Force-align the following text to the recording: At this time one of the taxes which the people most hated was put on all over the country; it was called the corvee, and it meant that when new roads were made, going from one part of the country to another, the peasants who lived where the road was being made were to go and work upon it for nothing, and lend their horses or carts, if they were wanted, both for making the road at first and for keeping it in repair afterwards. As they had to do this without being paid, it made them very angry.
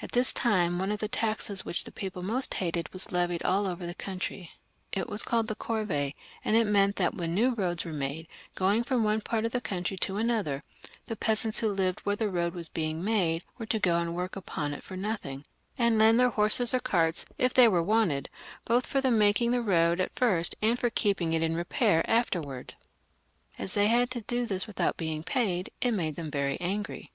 At 0.00 0.12
this 0.12 0.32
time 0.32 0.78
one 0.78 0.90
of 0.90 0.98
the 1.00 1.08
taxes 1.08 1.62
which 1.62 1.84
the 1.84 1.92
people 1.92 2.22
most 2.22 2.54
hated 2.54 2.90
was 2.90 3.06
put 3.08 3.18
on 3.18 3.38
all 3.44 3.66
over 3.66 3.84
the 3.84 3.94
country; 3.94 4.50
it 4.92 5.10
was 5.10 5.22
called 5.22 5.46
the 5.46 5.54
corvee, 5.54 6.16
and 6.42 6.56
it 6.56 6.66
meant 6.66 6.96
that 6.96 7.16
when 7.16 7.34
new 7.34 7.50
roads 7.52 7.84
were 7.84 7.92
made, 7.92 8.28
going 8.54 8.82
from 8.82 9.04
one 9.04 9.20
part 9.20 9.44
of 9.44 9.52
the 9.52 9.60
country 9.60 9.98
to 9.98 10.14
another, 10.14 10.62
the 11.06 11.16
peasants 11.16 11.58
who 11.58 11.68
lived 11.68 12.00
where 12.00 12.16
the 12.16 12.30
road 12.30 12.54
was 12.54 12.70
being 12.70 13.04
made 13.04 13.42
were 13.58 13.66
to 13.66 13.78
go 13.78 13.96
and 13.98 14.14
work 14.16 14.36
upon 14.36 14.72
it 14.72 14.82
for 14.82 14.96
nothing, 14.96 15.44
and 15.76 15.98
lend 15.98 16.18
their 16.18 16.30
horses 16.30 16.72
or 16.72 16.80
carts, 16.80 17.26
if 17.36 17.52
they 17.52 17.68
were 17.68 17.82
wanted, 17.82 18.30
both 18.64 18.86
for 18.86 19.02
making 19.10 19.50
the 19.50 19.60
road 19.60 20.00
at 20.00 20.16
first 20.16 20.56
and 20.62 20.78
for 20.78 20.88
keeping 20.88 21.34
it 21.34 21.42
in 21.42 21.54
repair 21.54 22.02
afterwards. 22.10 22.72
As 23.58 23.74
they 23.74 23.88
had 23.88 24.08
to 24.12 24.22
do 24.22 24.46
this 24.46 24.66
without 24.66 24.96
being 24.96 25.22
paid, 25.22 25.70
it 25.82 25.92
made 25.92 26.16
them 26.16 26.30
very 26.30 26.58
angry. 26.58 27.10